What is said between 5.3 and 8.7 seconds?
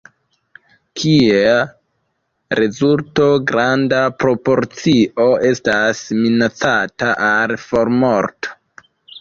estas minacata al formorto.